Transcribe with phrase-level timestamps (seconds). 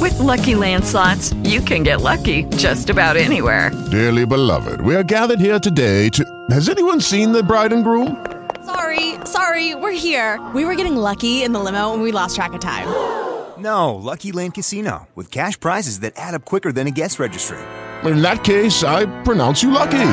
[0.00, 3.70] With Lucky Land slots, you can get lucky just about anywhere.
[3.90, 6.24] Dearly beloved, we are gathered here today to.
[6.50, 8.24] Has anyone seen the bride and groom?
[8.64, 10.40] Sorry, sorry, we're here.
[10.54, 12.88] We were getting lucky in the limo and we lost track of time.
[13.56, 17.56] No, Lucky Land Casino, with cash prizes that add up quicker than a guest registry.
[18.02, 20.10] In that case, I pronounce you lucky.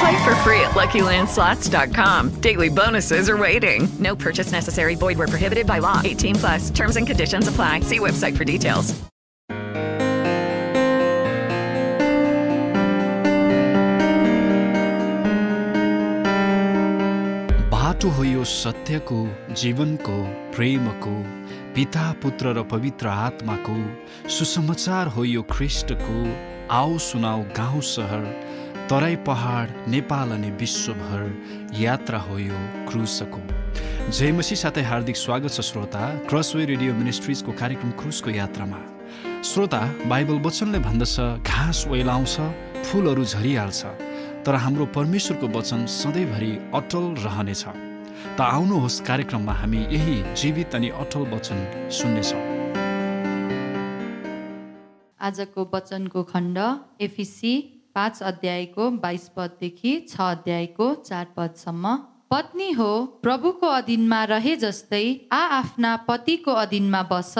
[0.00, 2.40] Play for free at LuckyLandSlots.com.
[2.40, 3.88] Daily bonuses are waiting.
[3.98, 4.94] No purchase necessary.
[4.94, 6.00] Void where prohibited by law.
[6.04, 6.70] 18 plus.
[6.70, 7.80] Terms and conditions apply.
[7.80, 8.94] See website for details.
[18.02, 19.16] बाटो हो यो सत्यको
[19.60, 20.16] जीवनको
[20.54, 21.12] प्रेमको
[21.74, 23.76] पिता पुत्र र पवित्र आत्माको
[24.36, 26.16] सुसमाचार हो यो ख्रिस्टको
[26.78, 28.24] आओ सुनाऊ गाउँ सहर
[28.90, 31.22] तराई पहाड नेपाल अनि विश्वभर
[31.80, 33.40] यात्रा हो यो क्रुसको।
[34.10, 38.80] जयमसी साथै हार्दिक स्वागत छ श्रोता क्रसवे रेडियो मिनिस्ट्रिजको कार्यक्रम क्रुसको यात्रामा।
[39.42, 41.16] श्रोता बाइबल वचनले भन्दछ
[41.46, 42.34] घाँस ओइलाउँछ
[42.86, 43.80] फुलहरू झरिहाल्छ
[44.46, 47.64] तर हाम्रो परमेश्वरको वचन सधैँभरि अटल रहनेछ।
[48.36, 51.58] त आउनुहोस् कार्यक्रममा हामी यही जीवित अनि अटल वचन
[51.98, 52.42] सुन्नेछौँ।
[55.20, 56.58] आजको वचनको खण्ड
[57.00, 57.54] एफिसी
[57.94, 61.96] पाँच अध्यायको बाइस पददेखि छ अध्यायको चार पदसम्म।
[62.30, 62.92] पत्नी हो
[63.22, 67.34] प्रभुको अधीनमा रहे जस्तै आ आफ्ना पतिको अधीनमा बस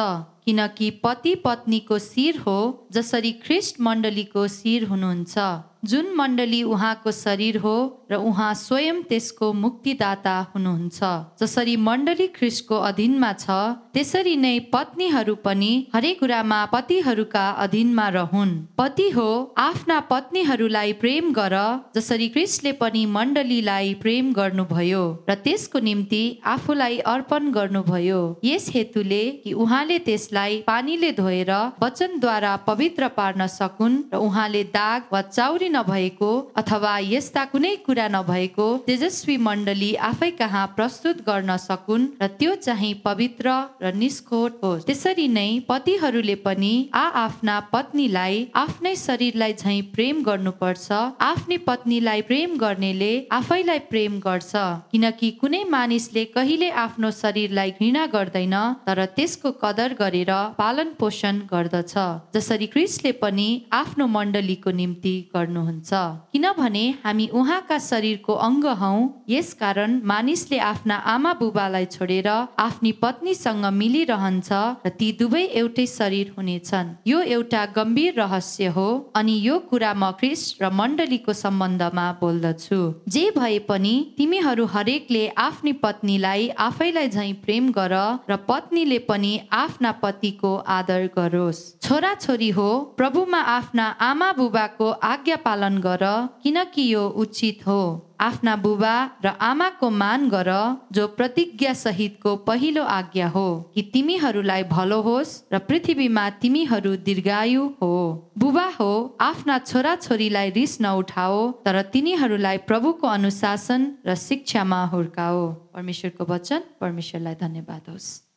[0.44, 2.56] किनकि पति पत्नीको शिर हो
[2.92, 5.38] जसरी ख्रिस्ट मण्डलीको शिर हुनुहुन्छ।
[5.84, 7.76] जुन मण्डली उहाँको शरीर हो
[8.10, 10.98] र उहाँ स्वयं त्यसको मुक्तिदाता हुनुहुन्छ
[11.41, 13.56] जसरी मण्डली ख्रिस्टको अधीनमा छ
[13.94, 19.26] त्यसरी नै पत्नीहरू पनि हरेक कुरामा पतिहरूका अधीनमा रहन्। पति हो
[19.59, 21.56] आफ्ना पत्नीहरूलाई प्रेम गर
[21.97, 26.22] जसरी क्रिस्टले पनि मण्डलीलाई प्रेम गर्नुभयो र त्यसको निम्ति
[26.54, 34.22] आफूलाई अर्पण गर्नुभयो। यस हेतुले कि उहाँले त्यसलाई पानीले धोएर वचनद्वारा पवित्र पार्न सकुन् र
[34.28, 41.24] उहाँले दाग वा चाउरी नभएको अथवा यस्ता कुनै कुरा नभएको तेजस्वी मण्डली आफै कहाँ प्रस्तुत
[41.28, 47.58] गर्न सकुन् र त्यो चाहिँ पवित्र र निष्कोट होस् त्यसरी नै पतिहरूले पनि आ आफ्ना
[47.72, 54.52] पत्नीलाई आफ्नै शरीरलाई झै प्रेम गर्नुपर्छ। आफ्नै पत्नीलाई प्रेम गर्नेले आफैलाई प्रेम गर्छ।
[54.92, 58.56] किनकि कुनै मानिसले कहिले आफ्नो शरीरलाई घृणा गर्दैन
[58.86, 61.94] तर त्यसको कदर गरेर पालन पोषण गर्दछ।
[62.34, 65.14] जसरी क्रिस्टले पनि आफ्नो मण्डलीको निम्ति
[65.62, 65.92] गर्नुहुन्छ।
[66.32, 68.94] किनभने हामी उहाँका शरीरको अङ्ग हौ
[69.28, 72.28] यसकारण मानिसले आफ्ना आमा बुबालाई छोडेर
[72.58, 74.50] आफ्नी पत्नीसँग मिलिरहन्छ
[74.86, 80.10] र ती दुवै एउटै शरीर हुनेछन्। यो एउटा गम्भीर रहस्य हो अनि यो कुरा म
[80.18, 87.70] क्रिस्ट र मण्डलीको सम्बन्धमा बोल्दछु। जे भए पनि तिमीहरू हरेकले आफ्नी पत्नीलाई आफैलाई झै प्रेम
[87.72, 87.94] गर
[88.30, 95.36] र पत्नीले पनि आफ्ना पतिको आदर गरोस्। छोरा छोरी हो प्रभुमा आफ्ना आमा बुबाको आज्ञा
[95.52, 96.04] पालन गर
[96.42, 100.50] किनकि यो उचित हो। आफ्ना बुबा र आमाको मान गर
[100.92, 107.92] जो प्रतिज्ञा सहितको पहिलो आज्ञा हो कि तिमीहरूलाई भलो होस् र पृथ्वीमा तिमीहरू दीर्घायु हो।
[108.38, 108.90] बुबा हो
[109.20, 117.34] आफ्ना छोरा छोरीलाई रिस नउठाओ तर तिनीहरूलाई प्रभुको अनुशासन र शिक्षामा हुर्काओ। परमेश्वरको वचन परमेश्वरलाई
[117.43, 118.31] धन्यवाद होस्।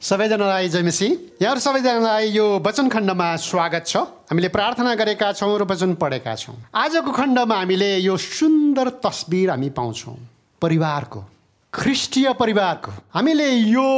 [0.00, 1.06] सबैजनालाई जयमेसी
[1.42, 3.96] यहाँहरू सबैजनालाई यो वचन खण्डमा स्वागत छ।
[4.32, 9.68] हामीले प्रार्थना गरेका छौँ र वचन पढेका छौँ। आजको खण्डमा हामीले यो सुन्दर तस्बिर हामी
[9.76, 10.16] पाउँछौँ।
[10.62, 11.20] परिवारको
[11.72, 13.88] ख्रिस्टीय परिवारको। हामीले यो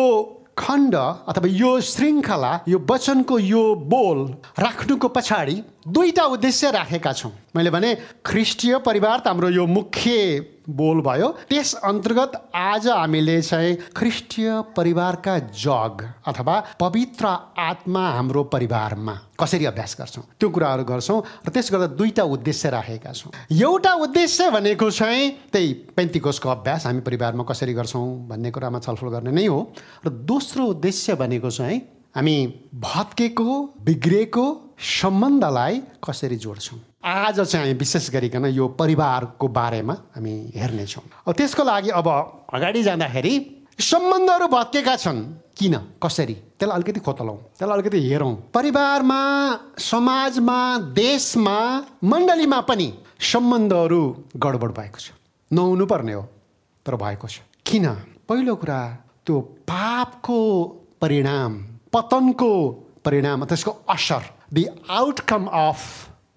[0.59, 0.95] खण्ड
[1.31, 4.19] अथवा यो श्रृङ्खला यो वचनको यो बोल
[4.59, 5.55] राख्नुको पछाडि
[5.87, 7.95] दुईवटा उद्देश्य राखेका छौँ। मैले भने
[8.27, 10.11] ख्रिस्टीय परिवार त हाम्रो यो मुख्य
[10.69, 17.27] बोल भयो। त्यस अन्तर्गत आज हामीले चाहिँ ख्रिस्टीय परिवारका जग अथवा पवित्र
[17.59, 23.13] आत्मा हाम्रो परिवारमा कसरी अभ्यास गर्छौँ त्यो कुराहरू गर्छौँ र त्यस गर्दा दुईवटा उद्देश्य राखेका
[23.13, 29.09] छौँ। एउटा उद्देश्य भनेको चाहिँ त्यही पेन्तिकोसको अभ्यास हामी परिवारमा कसरी गर्छौँ भन्ने कुरामा छलफल
[29.09, 29.61] गर्ने नै हो।
[30.07, 31.81] र दोस्रो उद्देश्य भनेको चाहिँ
[32.15, 32.37] हामी
[32.75, 33.53] भत्केको
[33.85, 34.45] बिग्रेको
[34.79, 36.79] सम्बन्धलाई कसरी जोड्छौँ?
[37.05, 42.09] आज चाहिँ हामी विशेष गरिकन यो परिवारको बारेमा हामी हेर्नेछौँ अब त्यसको लागि अब
[42.53, 43.35] अगाडि जाँदाखेरि
[43.81, 45.23] सम्बन्धहरू भत्केका छन्।
[45.57, 45.75] किन?
[46.05, 46.35] कसरी?
[46.61, 49.21] त्यसलाई अलिकति खोतलाउँ त्यसलाई अलिकति हेरौँ। परिवारमा
[49.81, 50.61] समाजमा
[50.93, 51.59] देशमा
[52.05, 52.93] मण्डलीमा पनि
[53.33, 54.03] सम्बन्धहरू
[54.37, 55.11] गडबड भएको छ।
[55.51, 56.29] नहुनु पर्ने हो
[56.87, 57.89] तर भएको छ। किन?
[58.29, 58.81] पहिलो कुरा
[59.25, 60.39] त्यो पापको
[61.01, 62.53] परिणाम पतनको
[63.05, 65.81] परिणाम त्यसको असर दि आउटकम अफ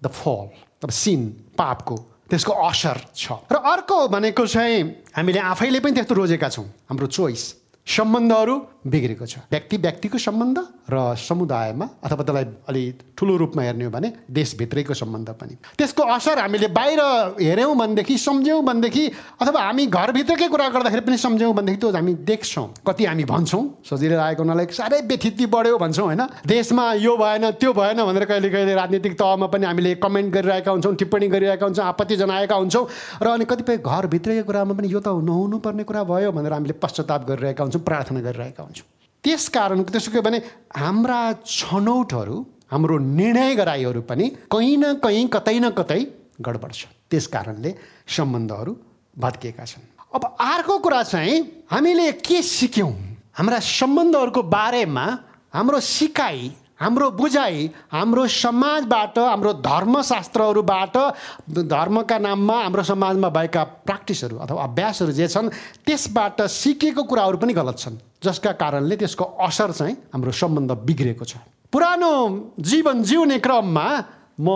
[0.02, 0.46] द फल
[0.82, 1.96] अब सिन पापको
[2.30, 4.82] त्यसको असर छ र अर्को भनेको चाहिँ
[5.16, 7.44] हामीले आफैले पनि त्यस्तो रोजेका छौँ हाम्रो चोइस
[7.86, 8.56] सम्बन्धहरू
[8.86, 12.82] बिग्रेको छ व्यक्ति व्यक्तिको सम्बन्ध र समुदायमा अथवा त्यसलाई अलि
[13.18, 17.00] ठुलो रूपमा हेर्ने हो भने देशभित्रैको सम्बन्ध पनि। त्यसको असर हामीले बाहिर
[17.40, 19.04] हेऱ्यौँ भनेदेखि सम्झ्यौँ भनेदेखि
[19.42, 24.16] अथवा हामी घरभित्रकै कुरा गर्दाखेरि पनि सम्झ्यौँ भनेदेखि त्यो हामी देख्छौँ। कति हामी भन्छौँ सजिलो
[24.16, 26.22] लागेको हुनाले साह्रै व्यथिति बढ्यो भन्छौँ होइन?
[26.46, 30.94] देशमा यो भएन त्यो भएन भनेर कहिले कहिले राजनीतिक तहमा पनि हामीले कमेन्ट गरिरहेका हुन्छौँ
[30.94, 32.86] टिप्पणी गरिरहेका हुन्छौँ आपत्ति जनाएका हुन्छौँ
[33.22, 37.26] र अनि कतिपय घरभित्रकै कुरामा पनि यो त नहुनु पर्ने कुरा भयो भनेर हामीले पश्चाताप
[37.26, 38.95] गरिरहेका हुन्छौँ प्रार्थना गरिरहेका हुन्छौँ।
[39.26, 40.38] त्यस कारण त्यसो के भने
[40.70, 42.36] हाम्रा छनौटहरू
[42.70, 46.00] हाम्रो निर्णय गराइहरू पनि कहीँ न कहीँ कतै न कतै
[46.46, 47.70] गडबड छ। त्यस कारणले
[48.06, 48.72] सम्बन्धहरू
[49.18, 49.82] भत्किएका छन्।
[50.14, 52.92] अब अर्को कुरा चाहिँ हामीले के सिक्यौँ?
[53.34, 55.06] हाम्रा सम्बन्धहरूको बारेमा
[55.54, 56.38] हाम्रो सिकाइ
[56.80, 60.96] हाम्रो बुझाइ हाम्रो समाजबाट हाम्रो धर्मशास्त्रहरूबाट
[61.72, 65.48] धर्मका नाममा हाम्रो समाजमा भएका प्र्याक्टिसहरू अथवा अभ्यासहरू जे छन्
[65.86, 71.40] त्यसबाट सिकेको कुराहरू पनि गलत छन् जसका कारणले त्यसको असर चाहिँ हाम्रो सम्बन्ध बिग्रेको छ।
[71.72, 72.12] पुरानो
[72.60, 73.86] जीवन जिउने क्रममा
[74.40, 74.48] म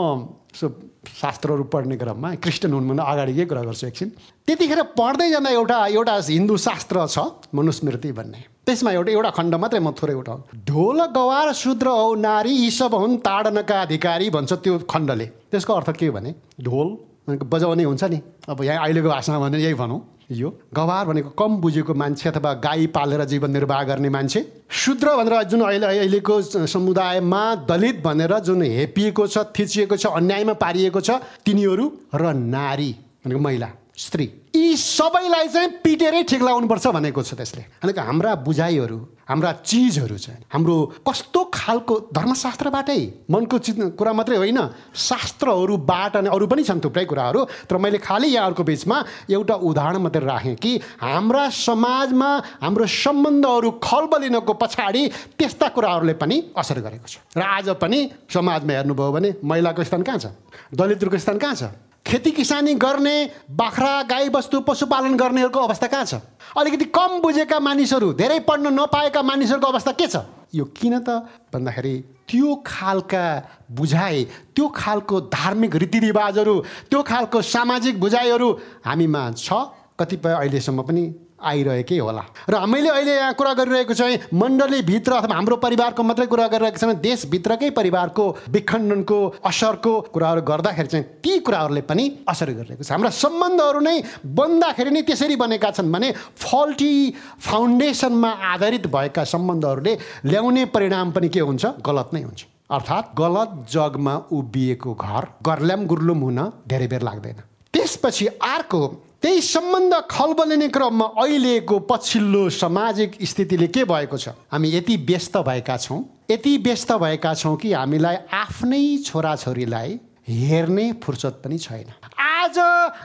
[0.54, 4.08] शास्त्रहरू पढ्ने क्रममा क्रिस्चियन हुनुभन्दा अगाडिकै कुरा गर्छु एकछिन।
[4.44, 8.40] त्यतिखेर पढ्दै जाँदा एउटा एउटा हिन्दू शास्त्र छ मनुस्मृति भन्ने।
[8.70, 12.94] त्यसमा एउटा एउटा खण्ड मात्रै म थोरै उठाउँ। ढोल गवार शूद्र औ नारी यी सब
[12.94, 16.34] हुन् ताडनका अधिकारी भन्छ त्यो खण्डले। त्यसको अर्थ के भने?
[16.62, 16.88] ढोल?
[17.26, 18.18] बजाउने हुन्छ नि।
[18.48, 20.00] अब यहाँ अहिलेको भाषामा भने यही भनौँ।
[20.30, 20.48] यो?
[20.74, 24.40] गवार भनेको कम बुझेको मान्छे अथवा गाई पालेर जीवन निर्वाह गर्ने मान्छे।
[24.70, 31.00] शूद्र भनेर जुन अहिले अहिलेको समुदायमा दलित भनेर जुन हेपिएको छ थिचिएको छ अन्यायमा पारिएको
[31.00, 32.90] छ तिनीहरू र नारी
[33.26, 33.68] भनेको महिला।
[34.00, 34.24] स्त्री।
[34.56, 38.98] यी सबैलाई चाहिँ पिटेरै ठिक लगाउनुपर्छ भनेको छ त्यसले। भनेको हाम्रा बुझाइहरू
[39.28, 40.74] हाम्रा चिजहरू चाहिँ हाम्रो
[41.06, 43.00] कस्तो खालको धर्मशास्त्रबाटै
[43.30, 44.58] मनको चिज कुरा मात्रै होइन
[44.96, 48.96] शास्त्रहरूबाट नै अरू पनि छन् थुप्रै कुराहरू। तर मैले खालि यहाँहरूको बिचमा
[49.30, 52.30] एउटा उदाहरण मात्रै राखेँ कि हाम्रा समाजमा
[52.64, 55.02] हाम्रो सम्बन्धहरू खलबलिनको पछाडि
[55.38, 57.98] त्यस्ता कुराहरूले पनि असर गरेको छ। र आज पनि
[58.32, 60.26] समाजमा हेर्नुभयो भने महिलाको स्थान कहाँ छ?
[60.74, 61.62] दलितहरूको स्थान कहाँ छ?
[62.06, 66.14] खेती किसानी गर्ने बाख्रा गाई बस्तु पशुपालन गर्नेहरूको अवस्था कहाँ छ?
[66.56, 70.16] अलिकति कम बुझेका मानिसहरू धेरै पढ्न नपाएका मानिसहरूको अवस्था के छ?
[70.54, 71.28] यो किन त?
[71.52, 71.94] भन्दाखेरि
[72.28, 73.24] त्यो खालका
[73.70, 74.24] बुझाइ
[74.56, 76.56] त्यो खालको धार्मिक रीतिरिवाजहरू
[76.90, 78.48] त्यो खालको सामाजिक बुझाइहरू
[78.84, 79.52] हामीमा छ।
[80.00, 81.04] कतिपय अहिलेसम्म पनि
[81.42, 86.46] आइरहेकै होला। र मैले अहिले यहाँ कुरा गरिरहेको चाहिँ मण्डलीभित्र अथवा हाम्रो परिवारको मात्रै कुरा
[86.48, 92.90] गरिरहेको छैन देशभित्रकै परिवारको विखण्डनको असरको कुराहरू गर्दाखेरि चाहिँ ती कुराहरूले पनि असर गरिरहेको छ।
[92.92, 96.94] हाम्रा सम्बन्धहरू नै बन्दाखेरि नै त्यसरी बनेका छन् भने फल्टी
[97.40, 101.66] फाउन्डेसनमा आधारित भएका सम्बन्धहरूले ल्याउने परिणाम पनि के हुन्छ?
[101.80, 107.38] गलत नै हुन्छ। अर्थात् गलत जगमा उभिएको घर गर्ल्याम गुर्लुम हुन धेरै बेर लाग्दैन।
[107.74, 108.80] त्यसपछि अर्को
[109.22, 114.28] त्यही सम्बन्ध खलबलिने क्रममा अहिलेको पछिल्लो सामाजिक स्थितिले के भएको छ?
[114.48, 116.00] हामी यति व्यस्त भएका छौँ।
[116.30, 119.98] यति व्यस्त भएका छौँ कि हामीलाई आफ्नै छोराछोरीलाई
[120.28, 122.58] हेर्ने फुर्सद पनि छैन। आज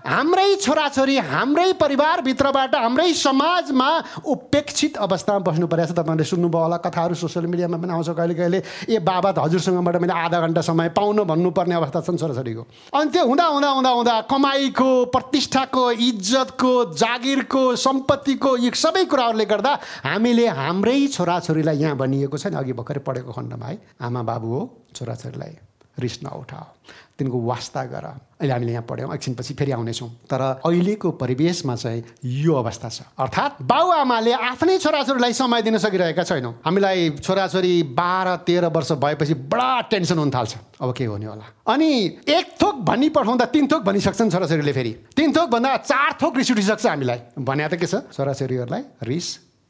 [0.05, 3.87] हाम्रै छोराछोरी हाम्रै परिवारभित्रबाट हाम्रै समाजमा
[4.27, 8.59] उपेक्षित अवस्थामा बस्नु परेको छ। तपाईँहरूले सुन्नुभयो होला कथाहरू सोसियल मिडियामा पनि आउँछ कहिले कहिले।
[8.91, 13.23] ए बाबा त हजुरसँगबाट मैले आधा घन्टा समय पाउन भन्नुपर्ने अवस्था छन् छोराछोरीको। अनि त्यो
[13.23, 19.71] हुँदा हुँदा हुँदा हुँदा कमाइको प्रतिष्ठाको इज्जतको जागिरको सम्पत्तिको यी सबै कुराहरूले गर्दा
[20.11, 24.61] हामीले हाम्रै छोराछोरीलाई यहाँ भनिएको छ नि अघि भर्खरै पढेको खण्डमा है आमा बाबु हो
[24.91, 25.55] छोराछोरीलाई
[26.03, 26.67] रिस नउठाओ।
[27.19, 28.05] तिनको वास्ता गर।
[28.39, 33.61] अहिले हामीले यहाँ पढ्यौँ एकछिनपछि फेरि आउनेछौँ। तर अहिलेको परिवेशमा चाहिँ यो अवस्था छ। अर्थात्
[33.63, 40.17] बाबुआमाले आफ्नै छोराछोरीलाई समय दिन सकिरहेका छैनौँ। हामीलाई छोराछोरी बाह्र तेह्र वर्ष भएपछि बडा टेन्सन
[40.19, 41.45] हुन थाल्छ। अब के हुने होला?
[41.71, 41.89] अनि
[42.27, 46.51] एक थोक भनी पठाउँदा तिन थोक भनिसक्छन् छोराछोरीले फेरि। तिन थोक भन्दा चार थोक रिस
[46.51, 48.03] उठिसक्छ हामीलाई। भने त के छ?
[48.11, 49.27] छोराछोरीहरूलाई रिस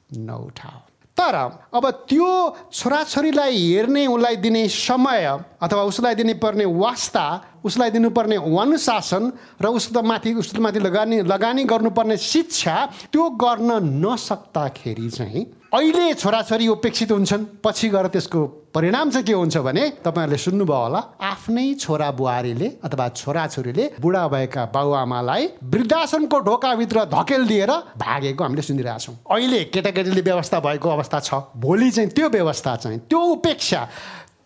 [0.09, 0.79] नउठाओ
[1.17, 1.35] तर
[1.73, 2.29] अब त्यो
[2.73, 5.25] छोराछोरीलाई हेर्ने उसलाई दिने समय
[5.61, 7.25] अथवा उसलाई दिने पर्ने वास्ता
[7.65, 9.31] उसलाई दिनुपर्ने अनुशासन
[9.61, 12.75] र उसको माथि उसको माथि लगानी लगानी गर्नुपर्ने शिक्षा
[13.11, 13.71] त्यो गर्न
[14.05, 15.45] नसक्दाखेरि चाहिँ
[15.75, 18.39] अहिले छोराछोरी उपेक्षित हुन्छन्। पछि गएर त्यसको
[18.71, 24.65] परिणाम चाहिँ के हुन्छ भने तपाईँहरूले सुन्नुभयो होला आफ्नै छोरा बुहारीले अथवा छोराछोरीले बुढा भएका
[24.71, 31.91] बाबुआमालाई वृद्धाश्रमको ढोकाभित्र धकेल दिएर भागेको हामीले सुनिरहेछौँ अहिले केटाकेटीले व्यवस्था भएको अवस्था छ। भोलि
[31.91, 33.87] चाहिँ त्यो व्यवस्था चाहिँ त्यो उपेक्षा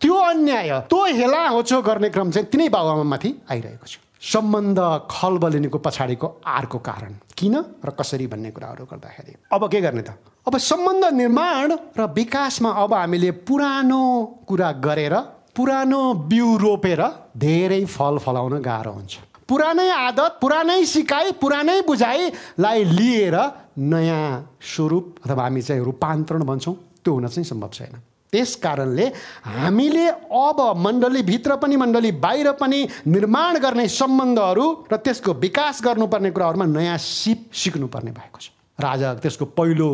[0.01, 4.79] त्यो अन्याय त्यो हेला होचो गर्ने क्रम चाहिँ तिनै बाबुआमामाथि आइरहेको छ। सम्बन्ध
[5.11, 9.33] खलबलिनुको पछाडिको आरको कारण। किन र कसरी भन्ने कुराहरू गर्दाखेरि?
[9.51, 10.09] अब के गर्ने त?
[10.47, 14.03] अब सम्बन्ध निर्माण र विकासमा अब हामीले पुरानो
[14.47, 15.15] कुरा गरेर
[15.55, 17.01] पुरानो बिउ रोपेर
[17.37, 23.35] धेरै फल फलाउन गाह्रो हुन्छ। पुरानै आदत पुरानै सिकाइ पुरानै बुझाइलाई लिएर
[23.79, 27.95] नयाँ स्वरूप अथवा हामी चाहिँ रूपान्तरण भन्छौँ त्यो हुन चाहिँ सम्भव छैन।
[28.31, 29.05] त्यस कारणले
[29.45, 36.65] हामीले अब मण्डलीभित्र पनि मण्डली बाहिर पनि निर्माण गर्ने सम्बन्धहरू र त्यसको विकास गर्नुपर्ने कुराहरूमा
[36.65, 39.89] नयाँ सिप सिक्नुपर्ने भएको छ। र आज त्यसको पहिलो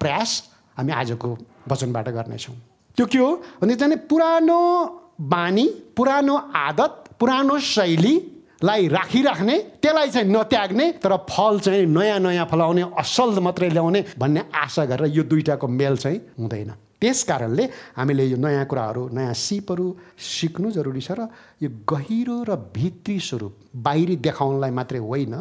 [0.00, 0.30] प्रयास
[0.78, 1.28] हामी आजको
[1.68, 2.54] वचनबाट गर्नेछौँ।
[2.96, 3.30] त्यो के हो?
[3.62, 4.60] भने चाहिँ पुरानो
[5.20, 5.66] बानी
[5.96, 13.38] पुरानो आदत पुरानो शैलीलाई राखिराख्ने त्यसलाई चाहिँ नत्याग्ने तर फल चाहिँ नयाँ नयाँ फलाउने असल
[13.40, 17.64] मात्रै ल्याउने भन्ने आशा गरेर यो दुइटाको मेल चाहिँ हुँदैन। त्यस कारणले
[17.96, 19.86] हामीले यो नयाँ कुराहरू नयाँ सिपहरू
[20.18, 21.26] सिक्नु जरुरी छ र
[21.62, 23.54] यो गहिरो र भित्री स्वरूप
[23.84, 25.34] बाहिरी देखाउनलाई मात्रै होइन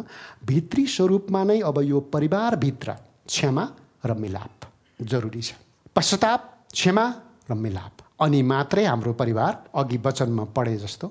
[0.48, 2.90] भित्री स्वरूपमा नै अब यो परिवारभित्र
[3.28, 3.64] क्षमा
[4.06, 4.58] र मिलाप
[5.00, 5.52] जरुरी छ।
[5.96, 7.06] पश्चाताप क्षमा
[7.50, 11.08] र मिलाप अनि मात्रै हाम्रो परिवार अघि वचनमा पढे जस्तो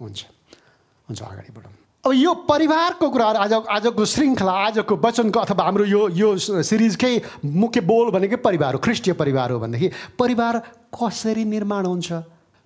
[0.00, 0.20] हुन्छ।
[1.08, 6.08] हुन्छ अगाडि बढौँ। अब यो परिवारको कुराहरू आज आजको श्रृङ्खला आजको वचनको अथवा हाम्रो यो
[6.10, 6.28] यो
[6.66, 7.10] सिरिजकै
[7.46, 10.58] मुख्य बोल भनेकै परिवार हो ख्रिस्टीय परिवार हो भनेदेखि परिवार
[10.98, 12.12] कसरी निर्माण हुन्छ?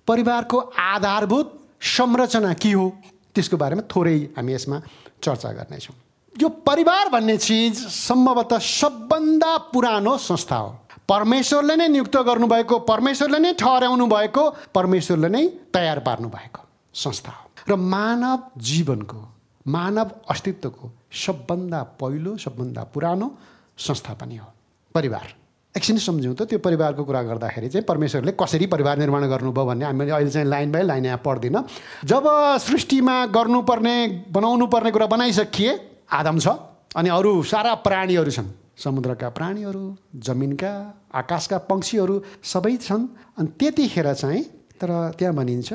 [0.08, 1.52] परिवारको आधारभूत
[1.84, 2.88] संरचना के हो?
[3.36, 4.80] त्यसको बारेमा थोरै हामी यसमा
[5.20, 5.96] चर्चा गर्नेछौँ।
[6.40, 10.70] यो परिवार भन्ने चिज सम्भवतः सबभन्दा पुरानो संस्था हो।
[11.08, 16.64] परमेश्वरले नै नियुक्त गर्नुभएको परमेश्वरले नै ठहराउनु भएको परमेश्वरले नै तयार पार्नु भएको
[16.94, 19.20] संस्था हो। र मानव जीवनको
[19.66, 20.90] मानव अस्तित्वको
[21.24, 23.30] सबभन्दा पहिलो सबभन्दा पुरानो
[23.78, 24.46] संस्था पनि हो।
[24.94, 25.26] परिवार।
[25.74, 30.10] एकछिन सम्झौँ त त्यो परिवारको कुरा गर्दाखेरि चाहिँ परमेश्वरले कसरी परिवार निर्माण गर्नुभयो भन्ने हामीले
[30.10, 31.62] अहिले चाहिँ लाइन बाई लाइन यहाँ पढ्दिनँ।
[32.04, 32.24] जब
[32.62, 33.96] सृष्टिमा गर्नुपर्ने
[34.30, 35.72] बनाउनु पर्ने कुरा बनाइसकिए
[36.12, 36.48] आदम छ
[36.96, 39.84] अनि अरू सारा प्राणीहरू छन्। समुद्रका प्राणीहरू
[40.16, 40.72] जमिनका
[41.14, 43.06] आकाशका पक्षीहरू सबै छन्।
[43.36, 44.42] अनि त्यतिखेर चाहिँ
[44.80, 45.72] तर त्यहाँ भनिन्छ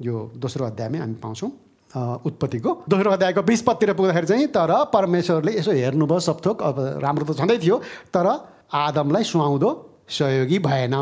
[0.00, 1.50] यो दोस्रो अध्यायमै हामी पाउँछौँ
[2.26, 7.38] उत्पत्तिको। दोस्रो अध्यायको बिस पत्तिर पुग्दाखेरि चाहिँ तर परमेश्वरले यसो हेर्नुभयो सबथोक अब राम्रो त
[7.38, 7.76] छँदै थियो
[8.10, 8.26] तर
[8.74, 9.70] आदमलाई सुहाउँदो
[10.10, 10.96] सहयोगी भएन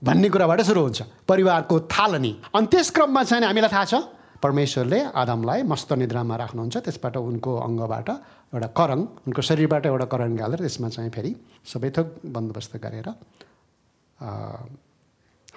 [0.00, 3.94] भन्ने कुराबाट सुरु हुन्छ परिवारको थालनी। अनि त्यस क्रममा चाहिँ हामीलाई थाहा छ
[4.40, 8.08] परमेश्वरले आदमलाई मस्त निद्रामा राख्नुहुन्छ त्यसबाट उनको अङ्गबाट
[8.56, 11.32] एउटा करङ उनको शरीरबाट एउटा करङ गालेर त्यसमा चाहिँ फेरि
[11.68, 13.08] सबै थोक बन्दोबस्त गरेर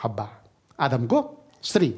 [0.03, 0.27] हब्बा
[0.79, 1.17] आदमको
[1.63, 1.89] स्त्री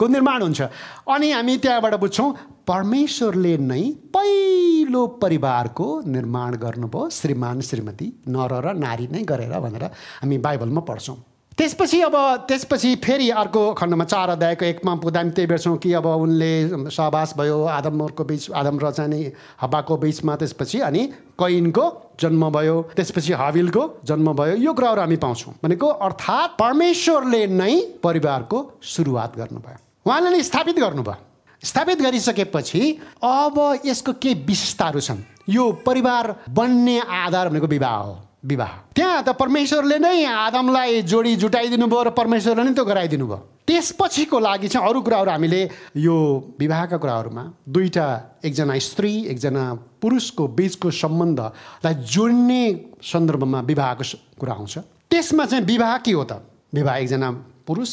[0.00, 0.62] को निर्माण हुन्छ।
[1.08, 2.32] अनि हामी त्यहाँबाट बुझ्छौँ
[2.66, 3.82] परमेश्वरले नै
[4.14, 9.84] पहिलो परिवारको निर्माण गर्नुभयो श्रीमान श्रीमती नर र नारी नै गरेर भनेर
[10.22, 11.16] हामी बाइबलमा पढ्छौँ।
[11.58, 12.14] त्यसपछि अब
[12.48, 17.34] त्यसपछि फेरि अर्को खण्डमा चार अध्यायको एकमा पुग्दा हामी त्यही भेट्छौँ कि अब उनले सहवास
[17.38, 19.32] भयो आदमहरूको बिच आदम र चाहिँ
[19.62, 21.06] हब्बाको बिचमा त्यसपछि अनि
[21.38, 21.84] कैनको
[22.20, 28.58] जन्म भयो त्यसपछि हाविलको जन्म भयो यो कुराहरू हामी पाउँछौँ। भनेको अर्थात् परमेश्वरले नै परिवारको
[28.82, 29.78] सुरुवात गर्नुभयो।
[30.10, 31.16] उहाँले नै स्थापित गर्नुभयो।
[31.62, 32.82] स्थापित गरिसकेपछि
[33.22, 39.28] अब यसको के विशेषताहरू छन्। यो परिवार बन्ने आधार भनेको विवाह हो। विवाह। त्यहाँ त
[39.40, 44.88] परमेश्वरले नै आदमलाई जोडी जुटाइदिनु भयो र परमेश्वरले नै त्यो गराइदिनु भयो। त्यसपछिको लागि चाहिँ
[44.88, 45.60] अरू कुराहरू हामीले
[45.96, 46.16] यो
[46.60, 48.06] विवाहका कुराहरूमा दुईवटा
[48.44, 49.62] एकजना स्त्री एकजना
[50.02, 52.62] पुरुषको बिचको सम्बन्धलाई जोड्ने
[53.00, 54.04] सन्दर्भमा विवाहको
[54.40, 54.74] कुरा आउँछ।
[55.08, 56.44] त्यसमा चाहिँ विवाह के हो त?
[56.74, 57.28] विवाह एकजना
[57.64, 57.92] पुरुष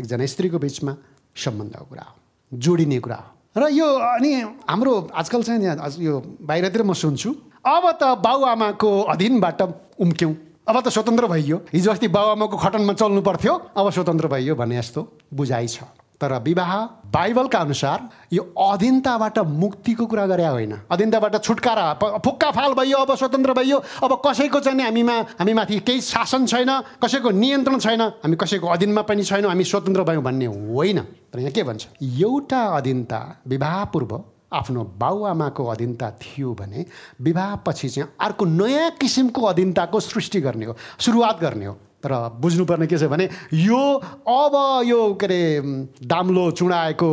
[0.00, 0.92] एकजना स्त्रीको बिचमा
[1.32, 2.14] सम्बन्धको कुरा हो
[2.52, 4.32] जोडिने कुरा हो। र यो अनि
[4.68, 5.64] हाम्रो आजकल चाहिँ
[6.04, 7.30] यो बाहिरतिर म सुन्छु
[7.66, 9.62] अब त बाबुआमाको अधीनबाट
[9.98, 10.34] उम्क्यौँ।
[10.68, 15.00] अब त स्वतन्त्र भइयो। हिजो अस्ति बाबुआमाको खटनमा चल्नु पर्थ्यो। अब स्वतन्त्र भइयो भन्ने जस्तो
[15.34, 15.82] बुझाइ छ।
[16.20, 16.72] तर विवाह
[17.10, 17.98] बाइबलका अनुसार
[18.32, 21.92] यो अधीनताबाट मुक्तिको कुरा गरे होइन। अधीनताबाट छुटकारा
[22.22, 26.70] फुक्का फाल भइयो अब स्वतन्त्र भइयो। अब कसैको चाहिँ हामीमा हामीमाथि केही शासन छैन
[27.02, 31.00] कसैको नियन्त्रण छैन हामी कसैको अधीनमा पनि छैनौँ हामी स्वतन्त्र भयौँ भन्ने होइन।
[31.34, 31.86] तर यहाँ के भन्छ?
[31.98, 34.12] एउटा अधीनता विवाह पूर्व
[34.52, 36.86] आफ्नो बाउआमाको अधीनता थियो भने
[37.20, 42.98] विवाहपछि चाहिँ अर्को नयाँ किसिमको अधीनताको सृष्टि गर्ने हो सुरुवात गर्ने हो। तर बुझ्नुपर्ने के
[42.98, 43.94] छ भने यो
[44.28, 45.60] अब यो के अरे
[46.06, 47.10] दाम्लो चुडाएको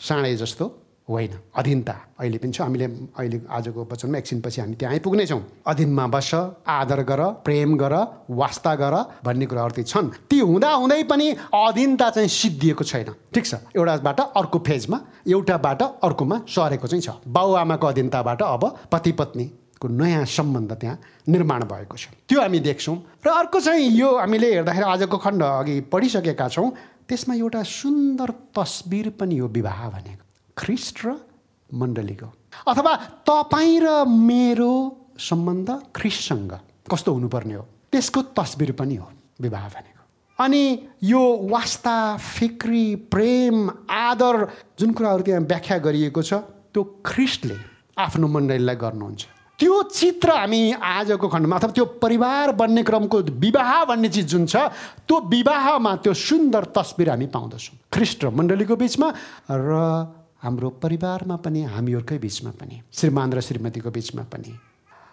[0.00, 2.86] साँडे जस्तो होइन। अधीनता अहिले पनि छ। हामीले
[3.18, 6.30] अहिले आजको वचनमा एकछिनपछि हामी त्यहाँ आइपुग्नेछौँ अधीनमा बस
[6.62, 7.94] आदर गर प्रेम गर
[8.30, 8.94] वास्ता गर
[9.24, 13.54] भन्ने कुराहरू चाहिँ छन्। ती हुँदा हुँदै पनि अधीनता चाहिँ सिद्धिएको छैन। ठिक छ?
[13.74, 20.72] एउटाबाट अर्को फेजमा एउटाबाट अर्कोमा सरेको चाहिँ छ। बाउआमाको अधीनताबाट अब पति पत्नीको नयाँ सम्बन्ध
[20.72, 25.42] त्यहाँ निर्माण भएको छ। त्यो हामी देख्छौँ। र अर्को चाहिँ यो हामीले हेर्दाखेरि आजको खण्ड
[25.42, 26.70] अघि पढिसकेका छौँ।
[27.10, 30.24] त्यसमा एउटा सुन्दर तस्बिर पनि हो विवाह भनेको।
[30.56, 31.16] ख्रिस्ट र
[31.70, 32.28] मण्डलीको।
[32.68, 32.92] अथवा
[33.24, 34.72] तपाईँ र मेरो
[35.18, 36.52] सम्बन्ध ख्रिस्टसँग
[36.90, 37.64] कस्तो हुनुपर्ने हो?
[37.92, 39.08] त्यसको तस्बिर पनि हो
[39.40, 40.02] विवाह भनेको।
[40.38, 40.62] अनि
[41.04, 44.34] यो वास्ता फिक्री प्रेम आदर
[44.78, 46.32] जुन कुराहरू त्यहाँ व्याख्या गरिएको छ
[46.72, 47.56] त्यो ख्रिस्टले
[47.98, 49.22] आफ्नो मण्डलीलाई गर्नुहुन्छ।
[49.60, 54.56] त्यो चित्र हामी आजको खण्डमा अथवा त्यो परिवार बन्ने क्रमको विवाह भन्ने चिज जुन छ
[55.06, 59.08] त्यो विवाहमा त्यो सुन्दर तस्बिर हामी पाउँदछौँ। ख्रिस्ट र मण्डलीको बिचमा
[59.52, 59.70] र
[60.42, 64.52] हाम्रो परिवारमा पनि हामीहरूकै बिचमा पनि श्रीमान र श्रीमतीको बिचमा पनि।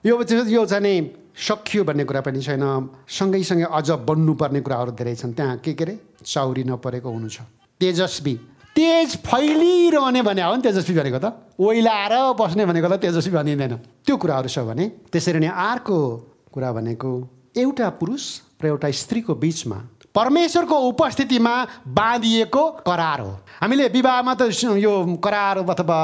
[0.06, 0.16] यो
[0.50, 0.94] यो चाहिँ नि
[1.38, 2.66] सकियो भन्ने कुरा पनि छैन।
[3.06, 5.96] सँगै सँगै अझ बन्नुपर्ने कुराहरू धेरै छन्। त्यहाँ के के अरे
[6.26, 7.46] चाउरी नपरेको हुनु छ।
[7.78, 8.34] तेजस्वी
[8.74, 11.26] तेज फैलिरहने भने हो नि तेजस्वी भनेको त?
[11.62, 15.98] ओइलाएर बस्ने भनेको त तेजस्वी भनिँदैन। त्यो कुराहरू छ भने त्यसरी नै अर्को
[16.50, 17.10] कुरा भनेको
[17.54, 18.24] एउटा पुरुष
[18.64, 19.78] र एउटा स्त्रीको बिचमा
[20.16, 21.54] परमेश्वरको उपस्थितिमा
[21.88, 26.00] बाँधिएको करार हो। हामीले विवाहमा त यो करार अथवा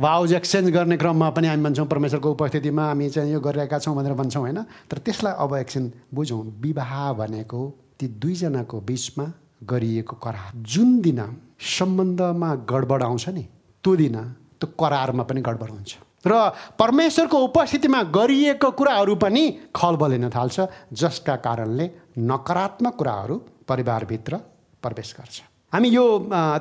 [0.00, 4.12] भाउज एक्सचेन्ज गर्ने क्रममा पनि हामी भन्छौँ परमेश्वरको उपस्थितिमा हामी चाहिँ यो गरिरहेका छौँ भनेर
[4.12, 4.62] भन्छौँ होइन?
[4.90, 7.60] तर त्यसलाई अब एकछिन बुझौँ। विवाह भनेको
[7.98, 9.32] ती दुईजनाको बिचमा
[9.64, 11.20] गरिएको करार। जुन दिन
[11.56, 13.42] सम्बन्धमा गडबड आउँछ नि
[13.84, 14.16] त्यो दिन
[14.60, 15.96] त्यो करारमा पनि गडबड हुन्छ।
[16.26, 16.32] र
[16.78, 19.44] परमेश्वरको उपस्थितिमा गरिएको कुराहरू पनि
[19.76, 20.60] खलबलिन थाल्छ
[20.92, 23.36] जसका कारणले नकारात्मक कुराहरू
[23.68, 24.36] परिवारभित्र
[24.82, 25.42] प्रवेश गर्छ।
[25.72, 26.04] हामी यो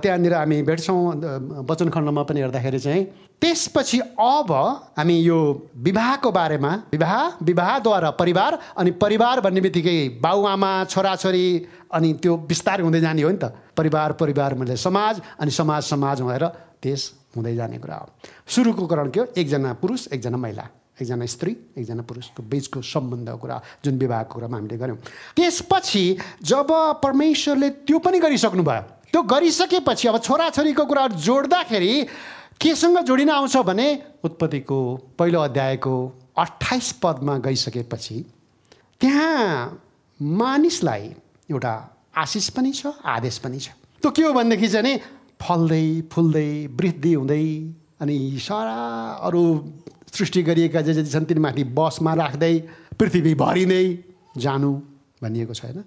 [0.04, 1.00] त्यहाँनिर हामी भेट्छौँ
[1.70, 3.04] वचन खण्डमा पनि हेर्दाखेरि चाहिँ
[3.42, 4.52] त्यसपछि अब
[4.98, 5.38] हामी यो
[5.78, 11.46] विवाहको बारेमा विवाह विवाहद्वारा परिवार अनि परिवार भन्ने बित्तिकै बाउआमा छोराछोरी
[11.94, 16.22] अनि त्यो बिस्तारै हुँदै जाने हो नि त। परिवार परिवार मतलब समाज अनि समाज समाज
[16.22, 16.46] भएर
[16.84, 17.02] देश
[17.36, 18.10] हुँदै जाने कुरा हो।
[18.48, 19.26] सुरुको कारण के हो?
[19.38, 20.68] एकजना पुरुष एकजना महिला।
[21.02, 24.98] एकजना स्त्री एकजना पुरुषको बिचको सम्बन्धको कुरा जुन विवाहको कुरामा हामीले गऱ्यौँ।
[25.36, 26.06] त्यसपछि
[26.44, 26.68] जब
[27.04, 31.94] परमेश्वरले त्यो पनि गरिसक्नु भयो त्यो गरिसकेपछि अब छोराछोरीको कुराहरू जोड्दाखेरि
[32.62, 33.88] केसँग जोडिन आउँछ भने
[34.24, 34.80] उत्पत्तिको
[35.20, 35.96] पहिलो अध्यायको
[36.38, 38.16] अठाइस पदमा गइसकेपछि
[39.02, 39.84] त्यहाँ
[40.20, 41.12] मानिसलाई
[41.52, 41.74] एउटा
[42.16, 45.00] आशिष पनि छ आदेश पनि छ। त्यो के हो भनेदेखि चाहिँ
[45.42, 47.46] फल्दै फुल्दै वृद्धि हुँदै
[48.02, 48.78] अनि सारा
[49.28, 49.44] अरू
[50.14, 52.54] सृष्टि गरिएका जे जति छन् तिनीमाथि बसमा राख्दै
[53.00, 53.86] पृथ्वी भरिँदै
[54.38, 54.72] जानु
[55.24, 55.82] भनिएको छ होइन?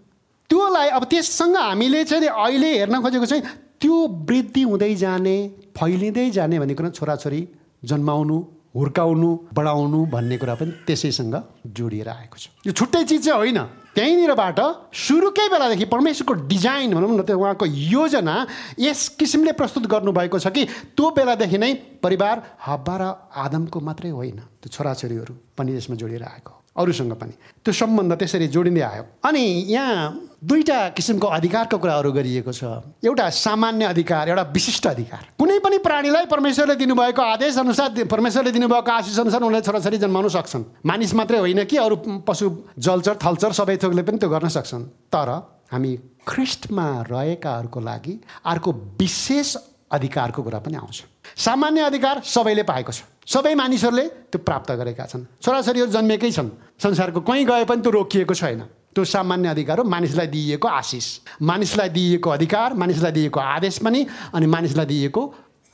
[0.51, 3.43] त्योलाई अब त्यससँग हामीले चाहिँ नि अहिले हेर्न खोजेको चाहिँ
[3.81, 3.97] त्यो
[4.29, 5.37] वृद्धि हुँदै जाने
[5.79, 7.41] फैलिँदै जाने भन्ने कुरा छोराछोरी
[7.85, 8.37] जन्माउनु
[8.77, 11.35] हुर्काउनु बढाउनु भन्ने कुरा पनि त्यसैसँग
[11.77, 13.59] जोडिएर आएको छ। यो छुट्टै चिज चाहिँ होइन।
[13.99, 14.61] त्यहीँनिरबाट
[14.95, 18.35] सुरुकै बेलादेखि परमेश्वरको डिजाइन भनौँ न त्यो उहाँको योजना
[18.79, 23.03] यस किसिमले प्रस्तुत गर्नुभएको छ कि त्यो बेलादेखि नै परिवार हब्बा र
[23.35, 28.83] आदमको मात्रै होइन त्यो छोराछोरीहरू पनि यसमा जोडिएर आएको। अरूसँग पनि त्यो सम्बन्ध त्यसरी जोडिँदै
[28.87, 32.65] आयो अनि यहाँ दुईवटा किसिमको अधिकारको कुराहरू गरिएको छ।
[33.03, 38.91] एउटा सामान्य अधिकार एउटा विशिष्ट अधिकार। कुनै पनि प्राणीलाई परमेश्वरले दिनुभएको आदेश अनुसार परमेश्वरले दिनुभएको
[38.93, 42.47] आशिष अनुसार उनले छोराछोरी जन्माउन सक्छन्। मानिस मात्रै होइन कि अरू पशु
[42.79, 45.29] जलचर थलचर सबै थोकले पनि त्यो गर्न सक्छन्। तर
[45.75, 48.15] हामी ख्रिस्टमा रहेकाहरूको लागि
[48.47, 49.57] अर्को विशेष
[49.91, 51.03] अधिकारको कुरा पनि आउँछ।
[51.35, 56.49] सामान्य अधिकार सबैले पाएको छ। सबै मानिसहरूले त्यो प्राप्त गरेका छन्। छोराछोरीहरू जन्मेकै छन्।
[56.79, 61.07] संसारको कहीँ गए पनि त्यो रोकिएको छैन। त्यो सामान्य अधिकार हो। मानिसलाई दिइएको आशिष।
[61.43, 65.23] मानिसलाई दिइएको अधिकार मानिसलाई दिएको आदेश पनि अनि मानिसलाई दिइएको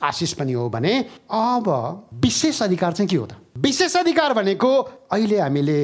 [0.00, 0.92] आशिष पनि हो भने
[1.32, 1.68] अब
[2.22, 3.32] विशेष अधिकार चाहिँ के हो त?
[3.56, 4.70] विशेष अधिकार भनेको
[5.12, 5.80] अहिले हामीले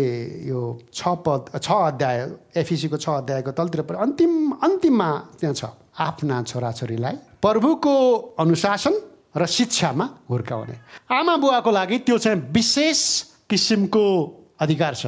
[0.49, 0.61] यो
[0.93, 2.19] छ पद छ अध्याय
[2.57, 5.65] एफिसीको छ अध्यायको तलतिर पनि अन्तिम अन्तिममा त्यहाँ छ।
[6.01, 7.97] आफ्ना छोराछोरीलाई प्रभुको
[8.41, 8.95] अनुशासन
[9.37, 10.77] र शिक्षामा हुर्काउने।
[11.15, 13.01] आमा बुवाको लागि त्यो चाहिँ विशेष
[13.49, 14.05] किसिमको
[14.61, 15.07] अधिकार छ।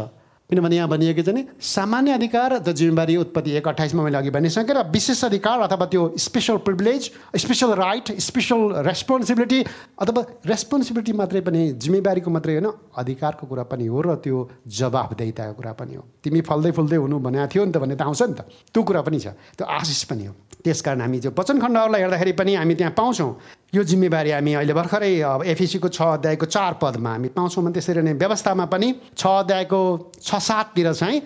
[0.52, 4.74] किनभने यहाँ भनिएको छ नि सामान्य अधिकार र जिम्मेवारी उत्पत्ति एक अठाइसमा मैले अघि भनिसकेँ
[4.76, 7.10] र विशेष अधिकार अथवा त्यो special privilege
[7.40, 9.60] special right special responsibility
[10.04, 12.68] अथवा रेस्पोन्सिबिलिटी मात्रै पनि जिम्मेवारीको मात्रै होइन
[13.00, 14.36] अधिकारको कुरा पनि हो र त्यो
[14.68, 18.22] जवाबदेहिताको कुरा पनि हो। तिमी फल्दै फुल्दै हुनु भनेको थियो नि त भन्ने त आउँछ
[18.28, 18.44] नि त।
[18.76, 22.52] त्यो कुरा पनि छ त्यो आशिष पनि हो। त्यसकारण हामी त्यो वचन खण्डहरूलाई हेर्दाखेरि पनि
[22.60, 23.32] हामी त्यहाँ पाउँछौँ।
[23.72, 28.02] यो जिम्मेवारी हामी अहिले भर्खरै अब एफिसीको छ अध्यायको चार पदमा हामी पाउँछौँ भने त्यसरी
[28.04, 29.80] नै व्यवस्थामा पनि छ अध्यायको
[30.12, 31.22] छ साततिर चाहिँ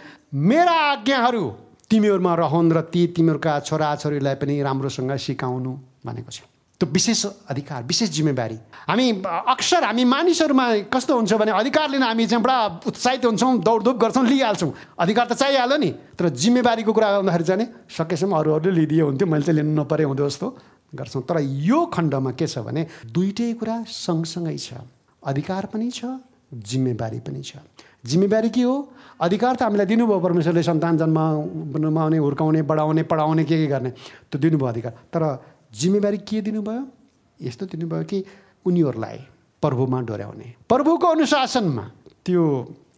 [0.47, 1.43] मेरा आज्ञाहरू
[1.91, 5.73] तिमीहरूमा रहन् र ती तिमीहरूका छोराछोरीलाई पनि राम्रोसँग सिकाउनु
[6.07, 6.47] भनेको छ।
[6.81, 12.27] त्यो विशेष अधिकार विशेष जिम्मेवारी। हामी अक्सर हामी मानिसहरूमा कस्तो हुन्छ भने अधिकार लिन हामी
[12.31, 17.45] चाहिँ बडा उत्साहित हुन्छौँ दौडधुप गर्छौँ लिइहाल्छौँ। अधिकार त चाहिहाल्यो नि तर जिम्मेवारीको कुरा गर्दाखेरि
[17.45, 22.31] चाहिँ सकेसम्म अरूहरूले लिइदिए हुन्थ्यो मैले चाहिँ लिनु नपरे हुँदो जस्तो। गर्छौँ। तर यो खण्डमा
[22.33, 24.75] के छ भने दुइटै कुरा सँगसँगै छ।
[25.23, 26.05] अधिकार पनि छ
[26.55, 27.59] जिम्मेवारी पनि छ।
[28.07, 28.75] जिम्मेवारी के हो?
[29.21, 31.19] अधिकार त हामीलाई दिनुभयो परमेश्वरले सन्तान जन्म
[31.75, 33.91] नमाउने हुर्काउने बढाउने पढाउने के के गर्ने
[34.31, 35.23] त्यो दिनुभयो अधिकार। तर
[35.75, 36.83] जिम्मेवारी के दिनुभयो?
[37.41, 38.25] यस्तो दिनुभयो कि
[38.67, 39.19] उनीहरूलाई
[39.63, 41.85] प्रभुमा डोर्याउने। प्रभुको अनुशासनमा
[42.25, 42.43] त्यो